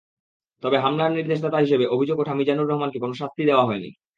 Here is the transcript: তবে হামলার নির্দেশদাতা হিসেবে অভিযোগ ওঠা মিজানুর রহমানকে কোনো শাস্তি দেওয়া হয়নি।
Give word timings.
তবে 0.63 0.77
হামলার 0.79 1.11
নির্দেশদাতা 1.11 1.59
হিসেবে 1.59 1.85
অভিযোগ 1.87 2.17
ওঠা 2.19 2.33
মিজানুর 2.35 2.69
রহমানকে 2.69 2.99
কোনো 2.99 3.13
শাস্তি 3.13 3.43
দেওয়া 3.45 3.65
হয়নি। 3.65 3.89